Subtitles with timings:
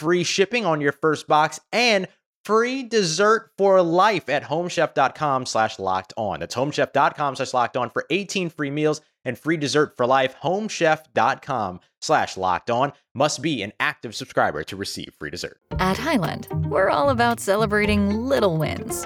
[0.00, 2.08] free shipping on your first box and
[2.44, 6.40] free dessert for life at homechef.com slash locked on.
[6.40, 10.34] That's homechef.com slash locked on for 18 free meals and free dessert for life.
[10.42, 15.60] Homechef.com slash locked on must be an active subscriber to receive free dessert.
[15.78, 19.04] At Highland, we're all about celebrating little wins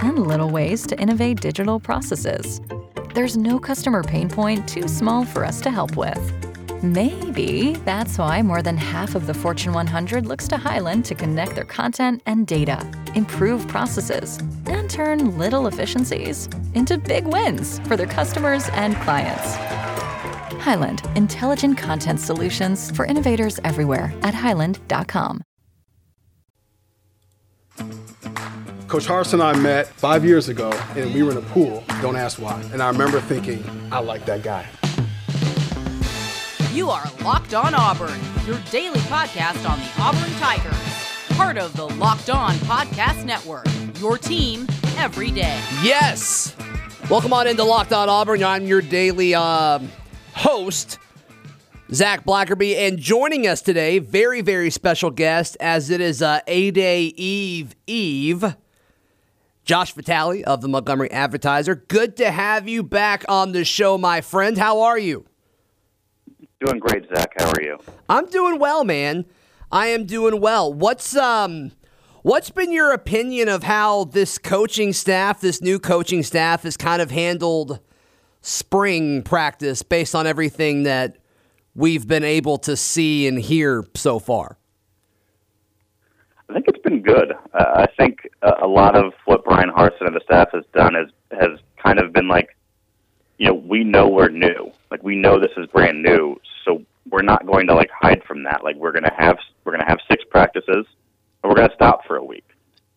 [0.00, 2.60] and little ways to innovate digital processes.
[3.14, 6.51] There's no customer pain point too small for us to help with.
[6.82, 11.54] Maybe that's why more than half of the Fortune 100 looks to Highland to connect
[11.54, 18.08] their content and data, improve processes, and turn little efficiencies into big wins for their
[18.08, 19.54] customers and clients.
[20.60, 25.44] Highland, intelligent content solutions for innovators everywhere at highland.com.
[28.88, 31.84] Coach Harsin and I met five years ago, and we were in a pool.
[32.02, 32.60] Don't ask why.
[32.72, 34.66] And I remember thinking, I like that guy.
[36.72, 41.36] You are Locked On Auburn, your daily podcast on the Auburn Tigers.
[41.36, 43.66] Part of the Locked On Podcast Network,
[44.00, 45.60] your team every day.
[45.82, 46.56] Yes.
[47.10, 48.42] Welcome on into Locked On Auburn.
[48.42, 49.92] I'm your daily um,
[50.32, 50.98] host,
[51.92, 56.70] Zac Blackerby, and joining us today, very, very special guest, as it is uh, A
[56.70, 58.56] Day Eve Eve.
[59.64, 61.74] Josh Vitale of the Montgomery Advertiser.
[61.74, 64.56] Good to have you back on the show, my friend.
[64.56, 65.26] How are you?
[66.64, 67.32] Doing great, Zac.
[67.38, 67.78] How are you?
[68.08, 69.24] I'm doing well, man.
[69.72, 70.72] I am doing well.
[70.72, 71.72] What's um
[72.22, 77.02] what's been your opinion of how this coaching staff, this new coaching staff has kind
[77.02, 77.80] of handled
[78.42, 81.16] spring practice based on everything that
[81.74, 84.56] we've been able to see and hear so far?
[86.48, 87.32] I think it's been good.
[87.54, 91.10] Uh, I think a lot of what Bryan Harsin and the staff has done is
[91.32, 92.56] has kind of been like,
[93.38, 94.70] you know, we know we're new.
[94.92, 98.42] Like we know this is brand new, so we're not going to like hide from
[98.42, 98.62] that.
[98.62, 100.84] Like we're gonna have we're gonna have six practices,
[101.42, 102.44] and we're gonna stop for a week.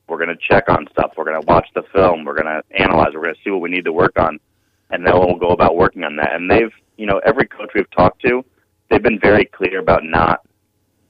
[0.09, 1.13] We're gonna check on stuff.
[1.16, 2.25] We're gonna watch the film.
[2.25, 3.11] We're gonna analyze.
[3.13, 4.41] We're gonna see what we need to work on,
[4.89, 6.34] and then we'll go about working on that.
[6.34, 8.44] And they've, you know, every coach we've talked to,
[8.89, 10.41] they've been very clear about not,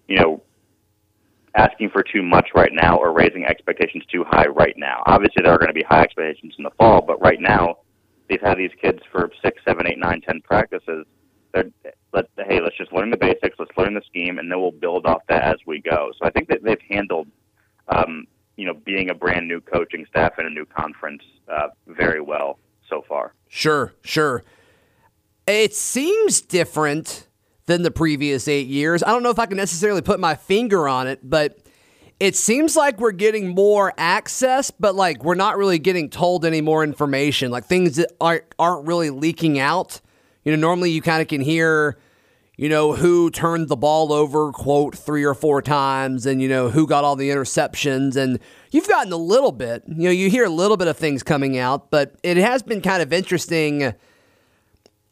[0.08, 0.44] you know,
[1.56, 5.02] asking for too much right now or raising expectations too high right now.
[5.08, 7.78] Obviously, there are going to be high expectations in the fall, but right now,
[8.30, 11.06] they've had these kids for six, seven, eight, nine, ten practices.
[11.54, 11.70] They're,
[12.14, 15.06] let hey, let's just learn the basics, let's learn the scheme, and then we'll build
[15.06, 16.12] off that as we go.
[16.20, 17.28] So I think that they've handled,
[17.88, 18.26] um,
[18.58, 22.60] you know, being a brand new coaching staff in a new conference uh, very well
[22.90, 23.34] so far.
[23.48, 24.44] Sure, sure.
[25.48, 27.28] It seems different
[27.68, 29.04] than the previous eight years.
[29.04, 31.58] I don't know if I can necessarily put my finger on it, but
[32.20, 36.62] it seems like we're getting more access, but like we're not really getting told any
[36.62, 37.52] more information.
[37.52, 40.00] Like things that aren't aren't really leaking out.
[40.44, 41.98] You know, normally you kind of can hear,
[42.56, 46.70] you know, who turned the ball over, quote, three or four times, and you know
[46.70, 48.40] who got all the interceptions, and
[48.72, 49.84] you've gotten a little bit.
[49.88, 52.82] You know, you hear a little bit of things coming out, but it has been
[52.82, 53.94] kind of interesting.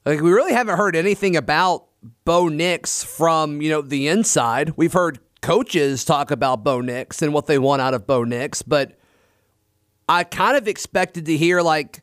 [0.05, 1.85] Like we really haven't heard anything about
[2.23, 4.73] Bo Nix from you know the inside.
[4.77, 8.61] We've heard coaches talk about Bo Nix and what they want out of Bo Nix,
[8.63, 8.97] but
[10.09, 12.01] I kind of expected to hear like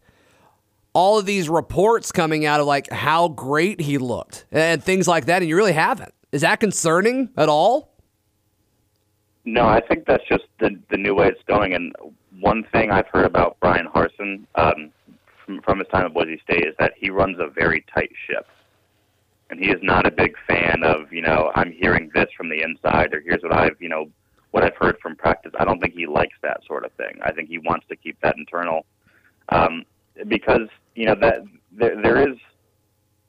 [0.93, 5.25] all of these reports coming out of like how great he looked and things like
[5.27, 6.13] that, and you really haven't.
[6.31, 7.95] Is that concerning at all?
[9.45, 11.73] No, I think that's just the the new way it's going.
[11.73, 11.95] And
[12.41, 14.91] one thing I've heard about Bryan Harsin um,
[15.45, 18.47] from, from his time at Boise State is that he runs a very tight ship
[19.51, 22.63] and he is not a big fan of you know I'm hearing this from the
[22.63, 24.09] inside or here's what I've you know
[24.53, 25.53] what I've heard from practice.
[25.59, 27.21] I don't think he likes that sort of thing.
[27.23, 28.85] I think he wants to keep that internal
[29.51, 29.85] um,
[30.27, 32.37] because you know that there, there is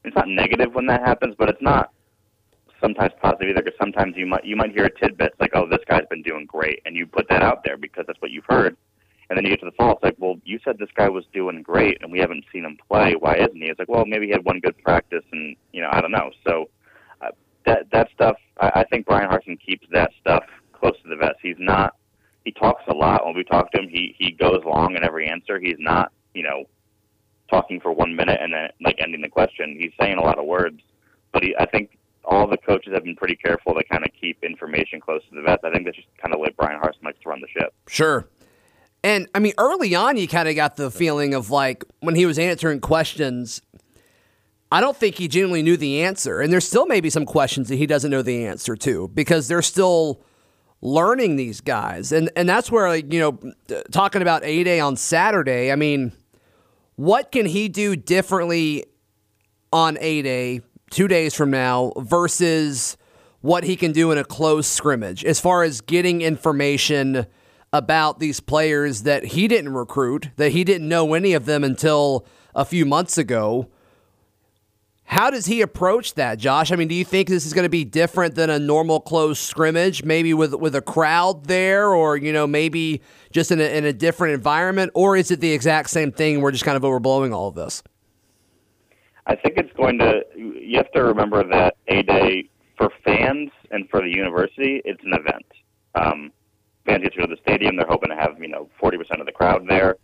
[0.03, 1.91] it's not negative when that happens, but it's not
[2.81, 5.81] sometimes positive either because sometimes you might you might hear a tidbit like oh this
[5.87, 8.75] guy's been doing great and you put that out there because that's what you've heard
[9.31, 11.23] And then you get to the fall, it's like, well, you said this guy was
[11.31, 13.15] doing great, and we haven't seen him play.
[13.17, 13.69] Why isn't he?
[13.69, 16.31] It's like, well, maybe he had one good practice, and you know, I don't know.
[16.45, 16.69] So
[17.21, 17.29] uh,
[17.65, 20.43] that that stuff, I, I think Bryan Harsin keeps that stuff
[20.73, 21.37] close to the vest.
[21.41, 21.95] He's not.
[22.43, 23.25] He talks a lot.
[23.25, 25.61] When we talk to him, he he goes long in every answer.
[25.61, 26.65] He's not, you know,
[27.49, 29.77] talking for one minute and then like ending the question.
[29.79, 30.81] He's saying a lot of words,
[31.31, 34.43] but he, I think all the coaches have been pretty careful to kind of keep
[34.43, 35.61] information close to the vest.
[35.63, 37.73] I think that's just kind of the way Bryan Harsin likes to run the ship.
[37.87, 38.27] Sure.
[39.03, 42.25] And I mean, early on, you kind of got the feeling of like when he
[42.25, 43.61] was answering questions,
[44.71, 46.39] I don't think he genuinely knew the answer.
[46.39, 49.61] And there's still maybe some questions that he doesn't know the answer to because they're
[49.61, 50.21] still
[50.81, 52.11] learning these guys.
[52.11, 56.13] And and that's where like, you know, talking about A Day on Saturday, I mean,
[56.95, 58.85] what can he do differently
[59.73, 60.61] on A Day,
[60.91, 62.97] two days from now, versus
[63.41, 67.25] what he can do in a close scrimmage as far as getting information
[67.73, 72.25] about these players that he didn't recruit, that he didn't know any of them until
[72.53, 73.69] a few months ago.
[75.05, 76.71] How does he approach that, Josh?
[76.71, 79.41] I mean, do you think this is going to be different than a normal closed
[79.41, 83.01] scrimmage, maybe with with a crowd there, or you know, maybe
[83.31, 86.39] just in a, in a different environment, or is it the exact same thing?
[86.39, 87.83] We're just kind of overblowing all of this.
[89.27, 90.21] I think it's going to.
[90.35, 95.13] You have to remember that a day for fans and for the university, it's an
[95.13, 95.45] event.
[95.93, 96.31] Um,
[96.85, 97.75] fans get to go to the stadium.
[97.75, 99.97] They're hoping to have you know 40% of the crowd there.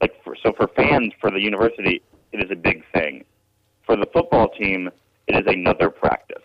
[0.00, 2.02] Like for, so for fans for the university,
[2.32, 3.24] it is a big thing.
[3.84, 4.90] For the football team,
[5.28, 6.42] it is another practice.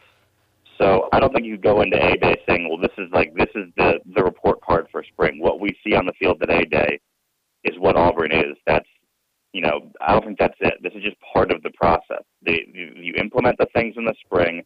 [0.78, 3.50] So I don't think you go into A Day saying, "Well, this is like this
[3.56, 5.40] is the the report card for spring.
[5.42, 7.00] What we see on the field A Day
[7.64, 8.88] is what Auburn is." That's
[9.54, 10.76] you know, I don't think that's it.
[10.84, 12.24] This is just part of the process.
[12.46, 14.64] They, you, you implement the things in the spring,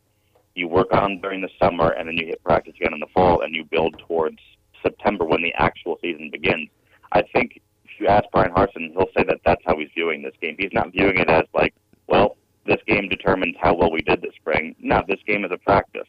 [0.55, 3.41] you work on during the summer, and then you hit practice again in the fall,
[3.41, 4.39] and you build towards
[4.81, 6.69] September when the actual season begins.
[7.11, 10.33] I think if you ask Bryan Harsin, he'll say that that's how he's viewing this
[10.41, 10.55] game.
[10.57, 11.73] He's not viewing it as like,
[12.07, 14.75] well, this game determines how well we did this spring.
[14.79, 16.07] No, this game is a practice.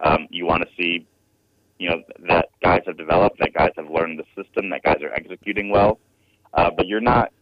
[0.00, 1.06] Um, you want to see,
[1.78, 5.12] you know, that guys have developed, that guys have learned the system, that guys are
[5.14, 5.98] executing well.
[6.54, 7.32] Uh, but you're not,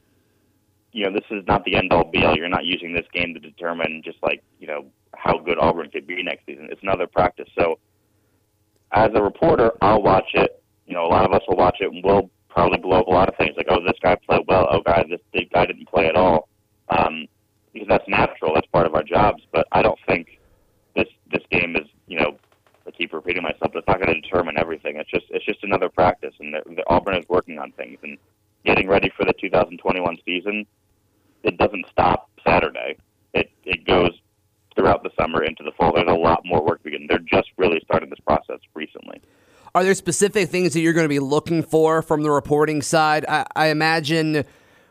[0.92, 2.36] you know, this is not the end all be all.
[2.36, 6.06] You're not using this game to determine just like, you know, how good Auburn could
[6.06, 6.68] be next season.
[6.70, 7.48] It's another practice.
[7.58, 7.78] So
[8.94, 10.62] as a reporter, I'll watch it.
[10.86, 13.10] You know, a lot of us will watch it, and we'll probably blow up a
[13.10, 14.68] lot of things like, oh, this guy played well.
[14.70, 16.48] Oh, guy, this big guy didn't play at all.
[16.88, 17.26] Um,
[17.72, 18.54] because that's natural.
[18.54, 19.42] That's part of our jobs.
[19.52, 20.38] But I don't think
[20.94, 22.38] this this game is, you know,
[22.86, 23.72] I keep repeating myself.
[23.72, 24.96] but It's not going to determine everything.
[24.96, 28.16] It's just it's just another practice, and the, the Auburn is working on things and
[28.64, 30.66] getting ready for the 2021 season.
[31.42, 32.96] It doesn't stop Saturday.
[33.34, 34.12] It it goes
[34.76, 35.92] throughout the summer into the fall.
[35.94, 36.90] There's a lot more work to.
[37.08, 39.20] They're just really starting this process recently.
[39.74, 43.24] Are there specific things that you're going to be looking for from the reporting side?
[43.28, 44.44] I, I imagine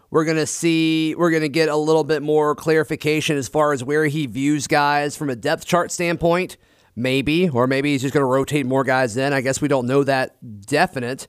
[0.10, 3.72] we're going to see, we're going to get a little bit more clarification as far
[3.72, 6.58] as where he views guys from a depth chart standpoint,
[6.96, 9.32] maybe, or maybe he's just going to rotate more guys in.
[9.32, 10.36] I guess we don't know that
[10.66, 11.28] definite.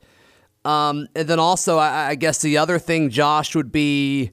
[0.65, 4.33] Um, and then also, I, I guess the other thing, Josh, would be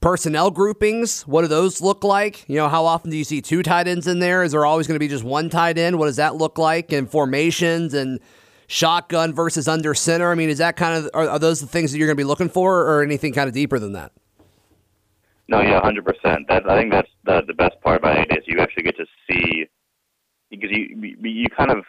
[0.00, 1.26] personnel groupings.
[1.26, 2.48] What do those look like?
[2.48, 4.42] You know, how often do you see two tight ends in there?
[4.42, 5.98] Is there always going to be just one tight end?
[5.98, 6.92] What does that look like?
[6.92, 8.20] And formations and
[8.66, 10.30] shotgun versus under center.
[10.30, 12.20] I mean, is that kind of are, are those the things that you're going to
[12.20, 14.12] be looking for, or anything kind of deeper than that?
[15.48, 16.46] No, yeah, hundred percent.
[16.48, 19.06] That I think that's the the best part about it is you actually get to
[19.28, 19.66] see
[20.48, 21.84] because you you kind of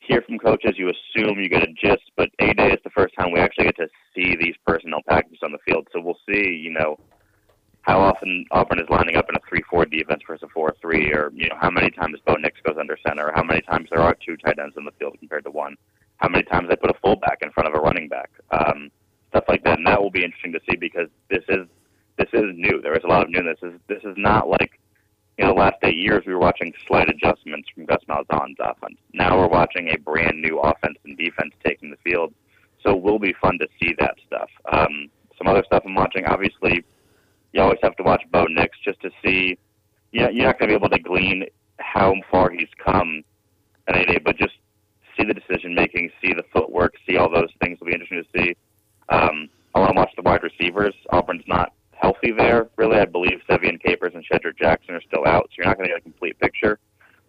[0.00, 3.14] hear from coaches, you assume you get a gist, but A Day is the first
[3.18, 5.86] time we actually get to see these personnel packages on the field.
[5.92, 6.98] So we'll see, you know,
[7.82, 11.48] how often Auburn is lining up in a three-four defense versus a four-three, or you
[11.48, 14.36] know how many times Bo Nix goes under center, how many times there are two
[14.36, 15.76] tight ends in the field compared to one,
[16.18, 18.90] how many times they put a fullback in front of a running back, um,
[19.30, 19.78] stuff like that.
[19.78, 21.66] And that will be interesting to see because this is
[22.18, 22.82] this is new.
[22.82, 23.58] There is a lot of newness.
[23.62, 24.78] This is this is not like
[25.38, 28.98] you know the last eight years we were watching slight adjustments from Gus Malzahn's offense.
[29.14, 32.34] Now we're watching a brand new offense and defense taking the field.
[32.84, 34.48] So it will be fun to see that stuff.
[34.70, 36.84] Um, some other stuff I'm watching, obviously
[37.52, 39.58] you always have to watch Bo Nix just to see.
[40.12, 41.44] You know, you're not going to be able to glean
[41.78, 43.22] how far he's come
[43.86, 44.54] at any day, but just
[45.16, 48.38] see the decision making, see the footwork, see all those things will be interesting to
[48.38, 48.56] see.
[49.08, 50.94] Um, I want to watch the wide receivers.
[51.10, 52.98] Auburn's not healthy there, really.
[52.98, 55.94] I believe Ze'Vian Capers and Shedrick Jackson are still out, so you're not going to
[55.94, 56.78] get a complete picture.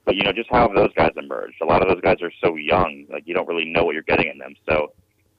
[0.06, 1.62] But you know, just how have those guys emerged?
[1.62, 4.04] A lot of those guys are so young, like you don't really know what you're
[4.04, 4.56] getting in them.
[4.68, 4.94] So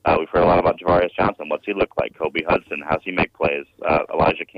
[0.05, 1.49] uh, we've heard a lot about Ja'Varrius Johnson.
[1.49, 2.17] What's he look like?
[2.17, 2.83] Kobe Hudson.
[2.89, 3.67] How's he make plays?
[3.85, 4.01] Uh,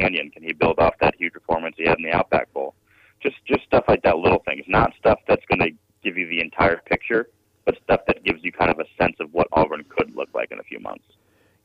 [0.04, 0.32] Canion.
[0.32, 2.75] Can he build off that huge performance he had in the Outback Bowl?
[3.23, 4.64] Just just stuff like that, little things.
[4.68, 5.70] Not stuff that's going to
[6.02, 7.28] give you the entire picture,
[7.64, 10.50] but stuff that gives you kind of a sense of what Auburn could look like
[10.50, 11.04] in a few months.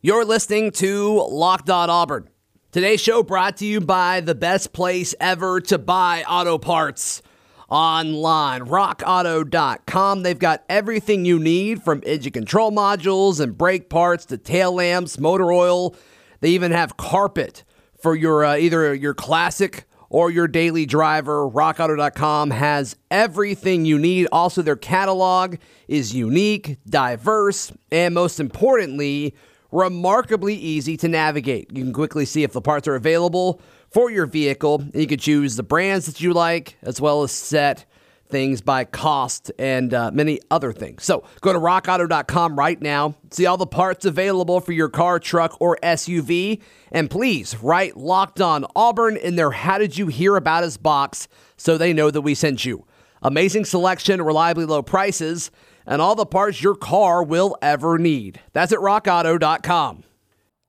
[0.01, 2.29] You're listening to Locked On Auburn.
[2.72, 7.22] Today's show brought to you by the best place ever to buy auto parts
[7.67, 10.24] online, rockauto.com.
[10.24, 15.19] They've got everything you need from engine control modules and brake parts to tail lamps,
[15.19, 15.96] motor oil.
[16.41, 17.63] They even have carpet
[18.01, 21.48] for your uh, either your classic or your daily driver.
[21.50, 24.27] RockAuto.com has everything you need.
[24.32, 29.36] Also, their catalog is unique, diverse, and most importantly,
[29.72, 31.72] remarkably easy to navigate.
[31.72, 35.20] You can quickly see if the parts are available for your vehicle, and you can
[35.20, 37.86] choose the brands that you like, as well as set
[38.29, 41.03] things by cost and uh, many other things.
[41.03, 45.57] So go to rockauto.com right now, see all the parts available for your car, truck,
[45.59, 50.63] or SUV, and please write Locked On Auburn in their How Did You Hear About
[50.63, 52.86] Us box so they know that we sent you.
[53.21, 55.51] Amazing selection, reliably low prices,
[55.86, 58.39] and all the parts your car will ever need.
[58.53, 60.03] That's at rockauto.com.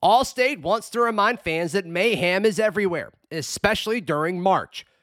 [0.03, 4.83] Allstate wants to remind fans that mayhem is everywhere, especially during March.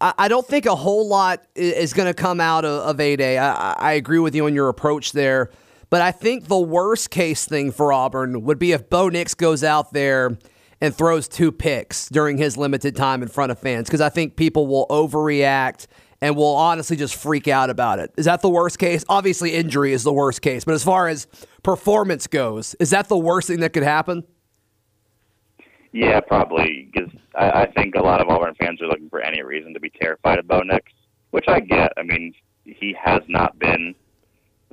[0.00, 3.16] I, don't think a whole lot is, is going to come out of, of A
[3.16, 3.38] Day.
[3.38, 5.50] I, I agree with you on your approach there.
[5.90, 9.64] But I think the worst case thing for Auburn would be if Bo Nix goes
[9.64, 10.38] out there
[10.80, 14.36] and throws two picks during his limited time in front of fans because I think
[14.36, 15.86] people will overreact
[16.20, 18.12] and will honestly just freak out about it.
[18.16, 19.04] Is that the worst case?
[19.08, 21.26] Obviously, injury is the worst case, but as far as
[21.62, 24.24] performance goes, is that the worst thing that could happen?
[25.92, 29.42] Yeah, probably because I, I think a lot of Auburn fans are looking for any
[29.42, 30.92] reason to be terrified of Bo Nix,
[31.30, 31.92] which I get.
[31.96, 33.94] I mean, he has not been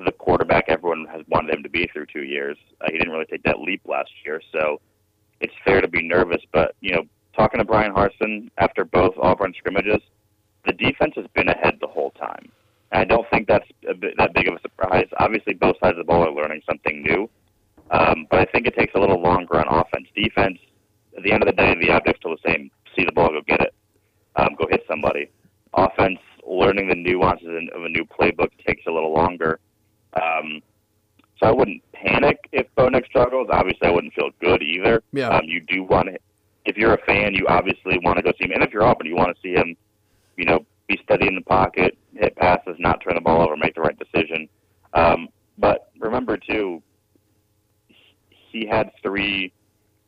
[0.06, 2.56] the quarterback everyone has wanted him to be through two years.
[2.82, 4.80] Uh, he didn't really take that leap last year, so
[5.40, 6.42] it's fair to be nervous.
[6.54, 7.04] But you know,
[7.36, 10.02] talking to Bryan Harsin after both Auburn scrimmages,
[10.68, 12.52] the defense has been ahead the whole time.
[12.92, 15.08] And I don't think that's a bit, that big of a surprise.
[15.20, 17.28] Obviously, both sides of the ball are learning something new,
[17.90, 20.08] um, but I think it takes a little longer on offense.
[20.16, 20.60] Defense
[21.18, 22.70] at the end of the day, the object's still the same.
[22.96, 23.74] See the ball, go get it,
[24.36, 25.30] um, go hit somebody.
[25.74, 29.60] Offense, learning the nuances of a new playbook takes a little longer.
[30.14, 30.62] Um,
[31.40, 33.48] so I wouldn't panic if Bo Nix struggles.
[33.52, 35.04] Obviously, I wouldn't feel good either.
[35.12, 35.30] Yeah.
[35.30, 36.18] Um, you do want to,
[36.66, 38.52] if you're a fan, you obviously want to go see him.
[38.54, 39.76] And if you're Auburn, you want to see him,
[40.36, 43.76] you know, be steady in the pocket, hit passes, not turn the ball over, make
[43.76, 44.48] the right decision.
[44.94, 46.82] Um, but remember, too,
[48.52, 49.52] he had three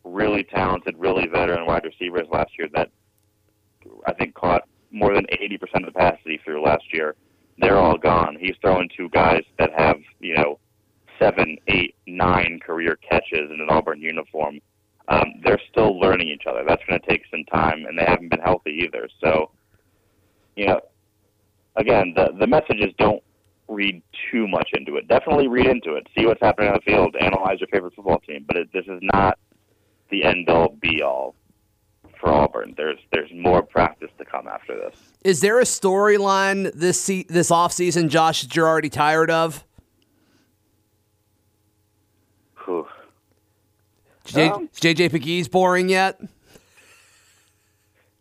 [0.10, 2.90] really talented, really veteran wide receivers last year that
[4.08, 7.16] I think caught more than 80% of the passes he threw last year.
[7.58, 8.38] They're all gone.
[8.40, 10.60] He's throwing two guys that have, you know,
[11.20, 14.60] seven, eight, nine career catches in an Auburn uniform.
[15.10, 16.64] Um, they're still learning each other.
[16.68, 19.10] That's going to take some time, and they haven't been healthy either.
[19.22, 19.52] So,
[20.56, 20.80] you know,
[21.76, 23.24] again, the the messages don't
[23.68, 24.02] read
[24.32, 25.08] too much into it.
[25.08, 26.08] Definitely read into it.
[26.18, 27.16] See what's happening on the field.
[27.20, 28.46] Analyze your favorite football team.
[28.48, 29.40] But it, this is not
[30.10, 31.36] the end all be all
[32.20, 32.74] for Auburn.
[32.78, 34.96] There's there's more practice to come after this.
[35.24, 39.64] Is there a storyline this se- this offseason, Josh, that you're already tired of?
[42.66, 42.88] Whew.
[44.26, 46.20] J- Um, JJ Pegues boring yet?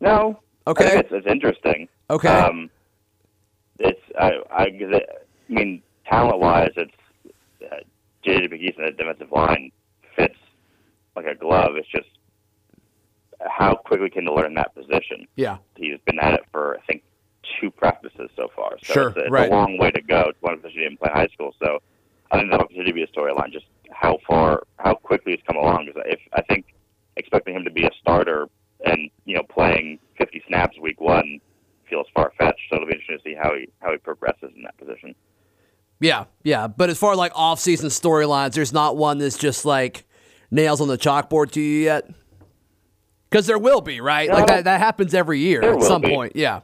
[0.01, 0.41] No.
[0.67, 0.99] Okay.
[0.99, 1.89] It's, it's interesting.
[2.11, 2.29] Okay.
[2.29, 2.71] Um,
[3.79, 5.03] it's I I, I
[5.49, 6.93] mean talent wise, it's
[7.71, 7.77] uh,
[8.25, 9.71] JJ Pegues in the defensive line
[10.17, 10.37] fits
[11.25, 11.73] like a glove.
[11.77, 12.09] It's just
[13.47, 15.27] how quickly can you learn that position?
[15.37, 15.59] Yeah.
[15.77, 17.03] He's been at it for I think
[17.61, 18.73] two practices so far.
[18.83, 19.51] So Sure, it's, a, it's right.
[19.51, 20.25] a long way to go.
[20.29, 21.55] It's one position he didn't play in high school.
[21.61, 21.79] So
[22.31, 23.53] I think that'll continue to be a storyline.
[23.53, 25.87] Just how far, how quickly he's come along.
[25.87, 26.67] Because if I think
[27.17, 28.47] expecting him to be a starter
[28.85, 31.41] and you know playing 50 snaps week one
[31.89, 32.61] feels far fetched.
[32.69, 35.15] So it'll be interesting to see how he how he progresses in that position.
[36.01, 36.69] Yeah, yeah.
[36.69, 40.05] But as far as like off-season storylines, there's not one that's just like
[40.51, 42.09] nails on the chalkboard to you yet.
[43.31, 44.31] Because there will be, right?
[44.31, 46.09] Like that, that happens every year at some be.
[46.09, 46.35] point.
[46.35, 46.61] Yeah.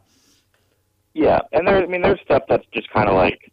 [1.13, 3.53] Yeah, and there, I mean, there's stuff that's just kind of like,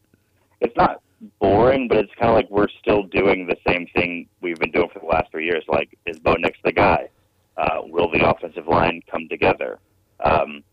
[0.62, 1.02] it's not
[1.40, 4.90] boring, but it's kind of like we're still doing the same thing we've been doing
[4.92, 5.64] for the last three years.
[5.68, 7.10] Like, is Bo Nix the guy?
[7.58, 9.78] Uh, will the offensive line come together?
[10.24, 10.64] Um,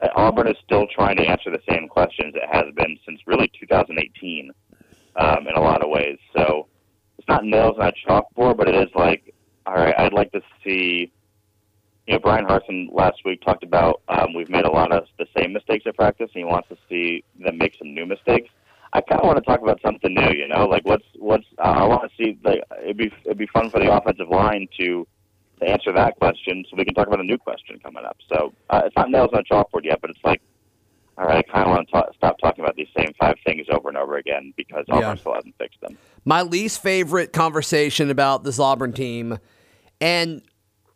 [0.00, 3.50] uh, Auburn is still trying to answer the same questions it has been since really
[3.60, 4.50] 2018
[5.16, 6.18] um, in a lot of ways.
[6.34, 6.68] So
[7.22, 9.32] it's not nails on a chalkboard, but it is like,
[9.64, 11.12] all right, I'd like to see.
[12.08, 15.26] You know, Bryan Harsin last week talked about um, we've made a lot of the
[15.38, 18.50] same mistakes at practice, and he wants to see them make some new mistakes.
[18.92, 20.32] I kind of want to talk about something new.
[20.32, 22.36] You know, like what's what's uh, I want to see.
[22.42, 25.06] Like it'd be it'd be fun for the offensive line to
[25.60, 28.16] to answer that question, so we can talk about a new question coming up.
[28.28, 30.42] So uh, it's not nails on a chalkboard yet, but it's like,
[31.18, 33.88] all right, I kind of want to stop talking about these same five things over
[33.88, 35.14] and over again because Auburn Yeah.
[35.16, 35.98] still hasn't fixed them.
[36.24, 39.38] my least favorite conversation about this Auburn team,
[40.00, 40.42] and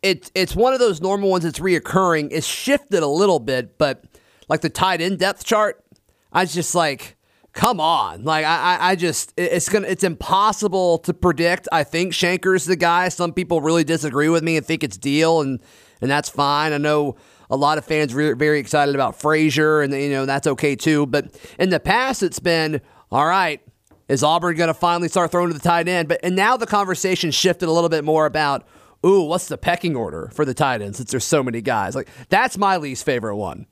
[0.01, 2.29] it's it's one of those normal ones that's reoccurring.
[2.31, 4.03] It's shifted a little bit, but
[4.49, 5.83] like the tight end depth chart,
[6.31, 7.15] I was just like,
[7.53, 11.67] come on, like I I, I just it's gonna it's impossible to predict.
[11.71, 13.09] I think Shenker's the guy.
[13.09, 15.59] Some people really disagree with me and think it's Deal, and
[16.01, 16.73] and that's fine.
[16.73, 17.15] I know.
[17.49, 21.05] A lot of fans are very excited about Frazier, and you know that's okay too.
[21.05, 23.61] But in the past, it's been all right.
[24.09, 26.07] Is Auburn going to finally start throwing to the tight end?
[26.07, 28.65] But and now the conversation shifted a little bit more about,
[29.05, 31.95] ooh, what's the pecking order for the tight end since there's so many guys?
[31.95, 33.65] Like that's my least favorite one.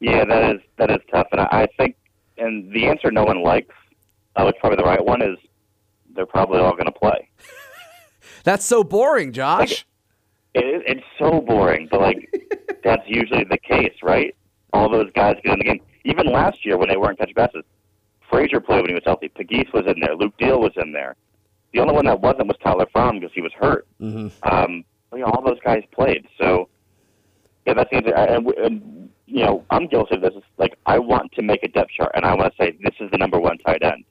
[0.00, 1.94] Yeah, that is that is tough, and I, think,
[2.36, 3.74] and the answer no one likes,
[4.34, 5.38] uh, which probably the right one is,
[6.14, 7.28] they're probably all going to play.
[8.44, 9.86] That's so boring, Josh.
[10.54, 12.28] It is, it's so boring, but like
[12.84, 14.34] that's usually the case, right?
[14.72, 15.80] All those guys get in the game.
[16.04, 17.64] Even last year when they weren't catching passes,
[18.28, 19.28] Frazier played when he was healthy.
[19.28, 20.14] Pegues was in there.
[20.16, 21.16] Luke Deal was in there.
[21.72, 23.86] The only one that wasn't was Tyler Fromm because he was hurt.
[24.00, 24.28] Mm-hmm.
[24.48, 26.26] Um, but, you know, all those guys played.
[26.38, 26.68] So
[27.66, 28.14] yeah, that's the answer.
[28.14, 30.32] And, and you know, I'm guilty of this.
[30.34, 32.94] It's like I want to make a depth chart, and I want to say this
[33.00, 34.04] is the number one tight end.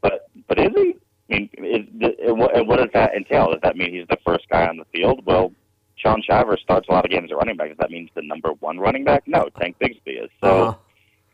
[0.00, 0.96] But but is he?
[1.30, 1.86] I mean, is,
[2.26, 3.50] and what and what does that entail?
[3.52, 5.22] Does that mean he's the first guy on the field?
[5.26, 5.52] Well,
[5.96, 7.68] Shaun Shivers starts a lot of games at running back.
[7.68, 9.24] Does that mean he's the number one running back?
[9.26, 10.30] No, Tank Bigsby is.
[10.42, 10.74] So, Uh-huh.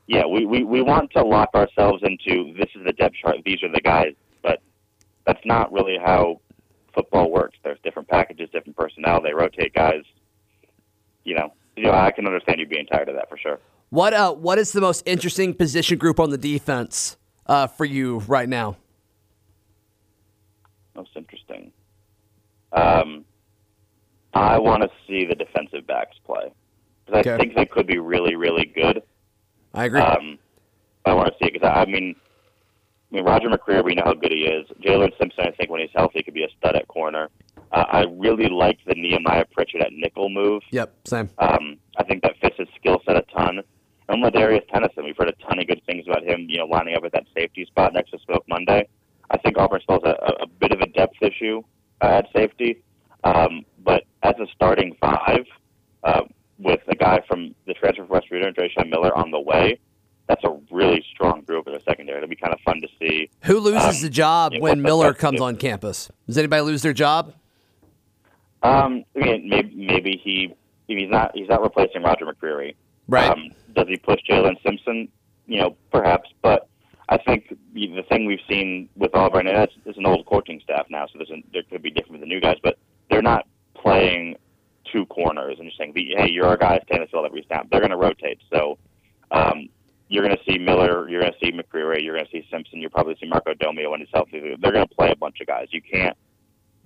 [0.07, 3.37] yeah, we, we, we want to lock ourselves into this is the depth chart.
[3.45, 4.61] These are the guys, but
[5.25, 6.41] that's not really how
[6.95, 7.57] football works.
[7.63, 9.23] There's different packages, different personnel.
[9.23, 10.03] They rotate guys.
[11.25, 13.59] You know, you know, I can understand you being tired of that for sure.
[13.91, 17.17] What uh what is the most interesting position group on the defense
[17.47, 18.77] uh, for you right now?
[20.97, 21.73] Most interesting.
[22.73, 23.25] Um,
[24.33, 26.53] I want to see the defensive backs play
[27.05, 29.03] because I think they could be really, really good.
[29.75, 30.01] I agree.
[30.01, 30.39] Um,
[31.05, 32.17] I want to see it because I, I mean,
[33.13, 34.67] I mean Roger McCreary, we know how good he is.
[34.83, 37.29] Jaylin Simpson, I think when he's healthy, could be a stud at corner.
[37.73, 40.63] Uh, I really liked the Nehemiah Pritchett at nickel move.
[40.71, 41.31] yep, same.
[41.39, 43.61] Um, I think that fits his skill set a ton.
[44.09, 46.47] And Ladarius Tennison, we've heard a ton of good things about him.
[46.49, 48.89] You know, lining up at that safety spot next to Smoke Monday.
[49.31, 51.63] I think Auburn still has a, a bit of a depth issue
[52.01, 52.83] uh, at safety.
[53.25, 55.47] Um, but as a starting five,
[56.05, 56.23] uh,
[56.59, 59.79] with a guy from the transfer from West Virginia, Dreshun Miller, on the way,
[60.27, 62.19] that's a really strong group in the secondary.
[62.19, 63.31] It'll be kind of fun to see.
[63.43, 66.11] Who loses um, the job yeah, when Miller comes on campus?
[66.27, 67.35] Does anybody lose their job?
[68.63, 70.55] Um, I mean, maybe, maybe he
[70.89, 72.75] he's not he's not replacing Roger McCreary.
[73.07, 73.31] Right.
[73.31, 75.09] Um, does he push Jaylin Simpson?
[75.47, 76.69] You know, perhaps, but
[77.09, 80.87] I think the thing we've seen with Auburn, and it's, it's an old coaching staff
[80.91, 81.21] now, so
[81.53, 82.79] there could be different with the new guys, but
[83.11, 84.37] they're not playing
[84.93, 87.91] two corners and just saying, "Hey, you're our guy, stand field every snap." They're going
[87.91, 88.79] to rotate, so
[89.31, 89.69] um,
[90.09, 92.81] you're going to see Miller, you're going to see McCreary, you're going to see Simpson,
[92.81, 94.41] you'll probably see Marco Domio when he's healthy.
[94.41, 95.69] They're going to play a bunch of guys.
[95.71, 96.17] You can't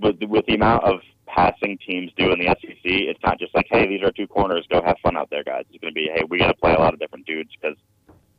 [0.01, 3.67] with with the amount of passing teams do in the SEC, it's not just like,
[3.71, 5.65] hey, these are two corners, go have fun out there, guys.
[5.71, 7.77] It's going to be, hey, we got to play a lot of different dudes because,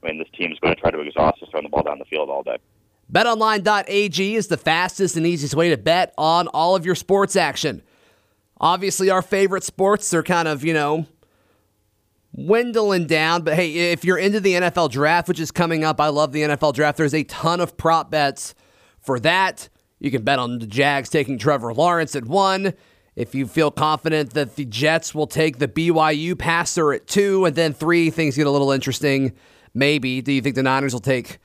[0.03, 1.99] I mean, this team is going to try to exhaust us throwing the ball down
[1.99, 2.57] the field all day.
[3.11, 7.81] BetOnline.ag is the fastest and easiest way to bet on all of your sports action.
[8.59, 11.05] Obviously, our favorite sports are kind of, you know,
[12.35, 13.43] dwindling down.
[13.43, 16.43] But hey, if you're into the NFL draft, which is coming up, I love the
[16.43, 16.97] NFL draft.
[16.97, 18.55] There's a ton of prop bets
[18.99, 19.67] for that.
[19.99, 22.73] You can bet on the Jags taking Trevor Lawrence at one.
[23.15, 27.55] If you feel confident that the Jets will take the BYU passer at two, and
[27.55, 29.33] then three, things get a little interesting.
[29.73, 30.21] Maybe.
[30.21, 31.39] Do you think the Niners will take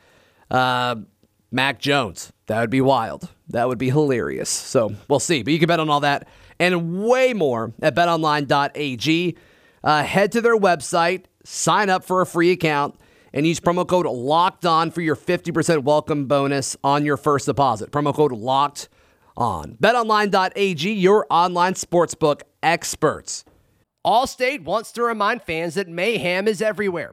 [0.50, 0.96] uh,
[1.50, 2.32] Mac Jones?
[2.46, 3.28] That would be wild.
[3.48, 4.48] That would be hilarious.
[4.48, 5.42] So we'll see.
[5.42, 9.36] But you can bet on all that and way more at betonline.ag.
[9.84, 12.96] Uh, head to their website, sign up for a free account,
[13.32, 17.90] and use promo code LOCKED ON for your 50% welcome bonus on your first deposit.
[17.90, 18.88] Promo code LOCKED
[19.36, 19.76] ON.
[19.80, 23.44] BetOnline.ag, your online sportsbook experts.
[24.04, 27.12] Allstate wants to remind fans that mayhem is everywhere,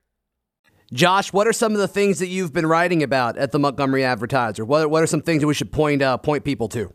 [0.93, 4.03] Josh, what are some of the things that you've been writing about at the Montgomery
[4.03, 4.65] Advertiser?
[4.65, 6.93] What, what are some things that we should point uh, point people to?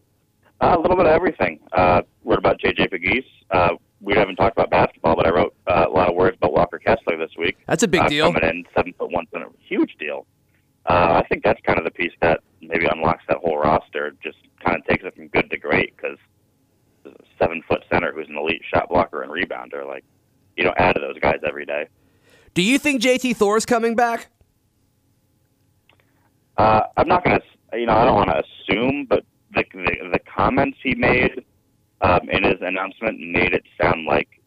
[0.61, 1.61] Uh, a little bit of everything.
[1.73, 3.25] Uh, wrote about JJ Pegues.
[3.51, 6.53] Uh, we haven't talked about basketball, but I wrote uh, a lot of words about
[6.53, 7.57] Walker Kessler this week.
[7.67, 8.33] That's a big uh, deal.
[8.33, 10.27] Coming in seven foot one center, huge deal.
[10.85, 14.15] Uh, I think that's kind of the piece that maybe unlocks that whole roster.
[14.23, 16.19] Just kind of takes it from good to great because
[17.39, 19.87] seven foot center who's an elite shot blocker and rebounder.
[19.87, 20.05] Like
[20.57, 21.89] you don't add to those guys every day.
[22.57, 24.29] Do you think JT Thor is coming back?
[26.57, 30.09] Uh, I'm not going to, you know, I don't want to assume, but the, the
[30.15, 31.45] the comments he made
[32.01, 34.41] um, in his announcement made it sound like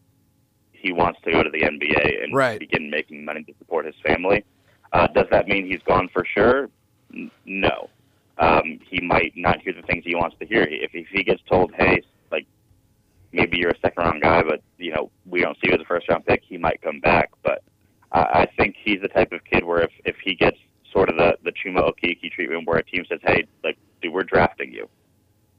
[0.72, 2.58] he wants to go to the NBA and Right.
[2.58, 4.44] begin making money to support his family.
[4.92, 6.68] Uh, does that mean he's gone for sure?
[7.14, 7.90] N- no.
[8.38, 10.62] Um, he might not hear the things he wants to hear.
[10.64, 12.46] If, if he gets told, hey, like
[13.30, 15.84] maybe you're a second round guy, but you know we don't see you as a
[15.84, 17.30] first round pick, he might come back.
[17.44, 17.62] But
[18.12, 20.58] I I think he's the type of kid where if if he gets
[20.92, 24.22] sort of the the Chuma Okeke treatment, where a team says, "Hey, like, dude, we're
[24.24, 24.88] drafting you.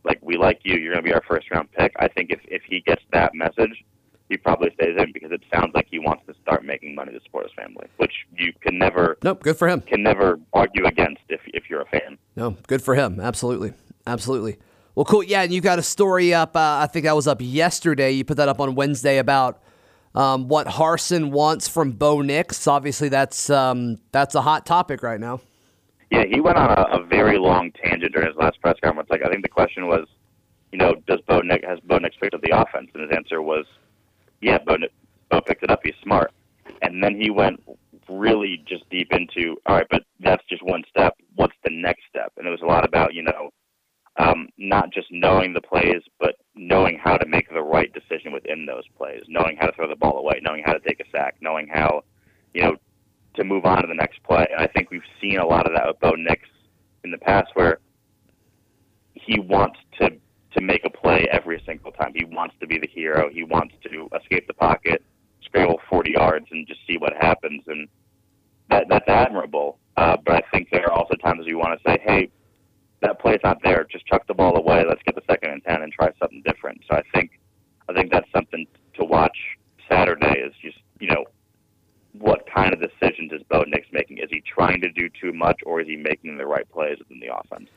[0.04, 0.76] Like, we like you.
[0.78, 3.34] You're going to be our first round pick." I think if if he gets that
[3.36, 3.84] message,
[4.30, 7.20] he probably stays in because it sounds like he wants to start making money to
[7.24, 9.82] support his family, which you can never Nope, good for him.
[9.82, 12.18] can never argue against if if you're a fan.
[12.36, 13.20] No, good for him.
[13.20, 13.74] Absolutely.
[14.08, 14.58] Absolutely.
[14.96, 15.24] Well, cool.
[15.24, 16.56] Yeah, and you got a story up.
[16.56, 18.12] Uh, I think that was up yesterday.
[18.12, 19.62] You put that up on Wednesday about
[20.16, 22.68] um, what Harsin wants from Bo Nix.
[22.68, 25.42] Obviously, that's um, that's a hot topic right now.
[26.12, 29.10] Yeah, he went on a, a very long tangent during his last press conference.
[29.10, 30.08] Like, I think the question was,
[30.72, 32.90] you know, does Bo Nick has Bo Nix picked up the offense?
[32.94, 33.66] And his answer was,
[34.42, 34.92] yeah, Bo, Nick-
[35.30, 35.80] Bo picked it up.
[35.84, 36.32] He's smart.
[36.82, 37.62] And then he went
[38.10, 41.16] really just deep into, all right, but that's just one step.
[41.36, 42.34] What's the next step?
[42.38, 43.52] And it was a lot about, you know,
[44.18, 48.66] um, not just knowing the plays, but knowing how to make the right decision within
[48.66, 51.36] those plays, knowing how to throw the ball away, knowing how to take a sack,
[51.42, 52.04] knowing how,
[52.54, 52.76] you know,
[53.36, 54.46] to move on to the next play.
[54.52, 56.42] And I think we've seen a lot of that with Bo Nix
[57.04, 57.80] in the past where
[59.14, 60.12] he wants to
[60.54, 62.12] to make a play every single time.
[62.14, 63.30] He wants to be the hero.
[63.32, 65.02] He wants to escape the pocket,
[65.46, 67.64] scramble 40 yards, and just see what happens.
[67.68, 67.88] And
[68.70, 69.80] that that's admirable.
[69.96, 72.30] Uh, but I think there are also times you want to say, hey,
[73.02, 73.86] that play's not there.
[73.92, 74.86] Just chuck the ball away.
[74.88, 76.82] Let's get the second and ten and try something different.
[76.90, 77.40] So I think
[77.90, 79.38] I think that's something to watch
[79.90, 80.40] Saturday.
[80.40, 81.26] Is just you know
[82.14, 84.18] what kind of decisions is Bo Nix making?
[84.18, 87.20] Is he trying to do too much, or is he making the right plays within
[87.20, 87.70] the offense?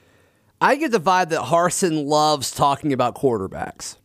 [0.60, 3.96] I get the vibe that Harsin loves talking about quarterbacks.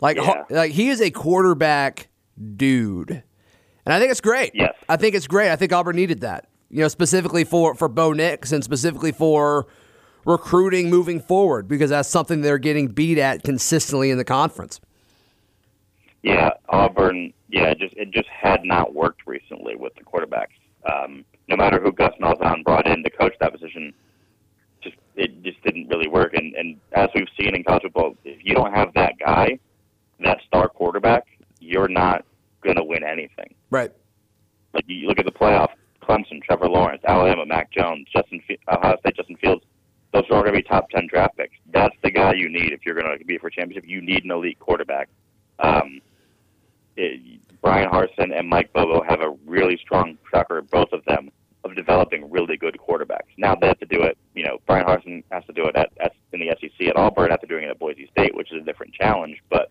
[0.00, 2.08] Like, Har- like he is a quarterback
[2.56, 4.52] dude, and I think it's great.
[4.54, 4.74] Yes.
[4.88, 5.50] I think it's great.
[5.50, 6.48] I think Auburn needed that.
[6.68, 9.66] You know, specifically for for Bo Nix and specifically for
[10.26, 14.80] recruiting moving forward because that's something they're getting beat at consistently in the conference.
[16.22, 17.32] Yeah, Auburn.
[17.48, 20.56] Yeah, it just it just had not worked recently with the quarterbacks.
[20.92, 23.94] Um, no matter who Gus Malzahn brought in to coach that position,
[24.82, 26.34] just it just didn't really work.
[26.34, 29.58] And and as we've seen in college football, if you don't have that guy,
[30.20, 31.24] that star quarterback,
[31.60, 32.24] you're not
[32.62, 33.54] going to win anything.
[33.70, 33.92] Right.
[34.74, 35.70] Like you look at the playoff,
[36.02, 39.64] Clemson, Trevor Lawrence, Alabama, Mac Jones, Justin, Fe- Ohio State, Justin Fields.
[40.16, 41.56] Those are all going to be top ten draft picks.
[41.72, 43.88] That's the guy you need if you're going to be for a championship.
[43.88, 45.08] You need an elite quarterback.
[45.58, 46.00] Um,
[46.96, 51.30] it, Bryan Harsin and Mike Bobo have a really strong track record, both of them,
[51.64, 53.28] of developing really good quarterbacks.
[53.36, 54.16] Now they have to do it.
[54.34, 57.30] You know, Bryan Harsin has to do it at, at in the SEC at Auburn
[57.30, 59.42] after doing it at Boise State, which is a different challenge.
[59.50, 59.70] But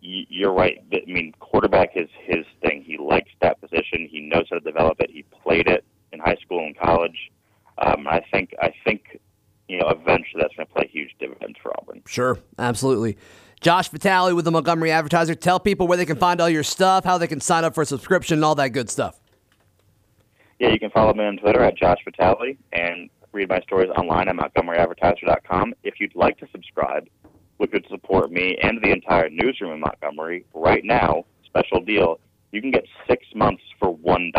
[0.00, 0.82] you're right.
[0.94, 2.82] I mean, quarterback is his thing.
[2.82, 4.08] He likes that position.
[4.10, 5.10] He knows how to develop it.
[5.10, 7.30] He played it in high school and college.
[7.76, 8.54] Um, I think.
[8.62, 9.20] I think.
[9.68, 11.91] You know, eventually that's going to play huge dividends for Auburn.
[12.06, 13.16] Sure, absolutely.
[13.60, 15.34] Josh Vitale with the Montgomery Advertiser.
[15.36, 17.82] Tell people where they can find all your stuff, how they can sign up for
[17.82, 19.20] a subscription, and all that good stuff.
[20.58, 24.28] Yeah, you can follow me on Twitter at Josh Vitale and read my stories online
[24.28, 25.74] at MontgomeryAdvertiser.com.
[25.84, 27.08] If you'd like to subscribe,
[27.58, 32.18] which would support me and the entire newsroom in Montgomery, right now, special deal,
[32.50, 34.32] you can get six months for $1,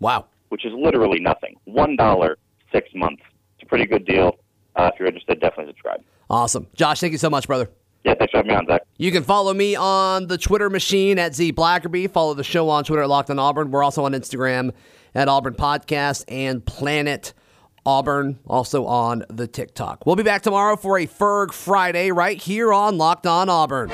[0.00, 0.24] Wow.
[0.48, 1.56] which is literally nothing.
[1.68, 2.36] $1,
[2.72, 3.22] six months.
[3.56, 4.38] It's a pretty good deal.
[4.76, 6.02] Uh, if you're interested, definitely subscribe.
[6.30, 6.68] Awesome.
[6.74, 7.68] Josh, thank you so much, brother.
[8.04, 8.82] Yeah, thanks for having me on, Zac.
[8.96, 12.10] You can follow me on the Twitter machine at Z Blackerby.
[12.10, 13.70] Follow the show on Twitter at Locked on Auburn.
[13.70, 14.72] We're also on Instagram
[15.14, 17.34] at Auburn Podcast and Planet
[17.84, 20.06] Auburn, also on the TikTok.
[20.06, 23.90] We'll be back tomorrow for a Ferg Friday right here on Locked on Auburn.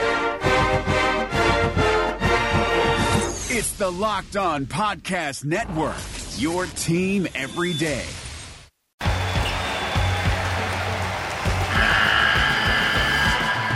[3.49, 5.97] It's the Locked On Podcast Network,
[6.37, 8.05] your team every day.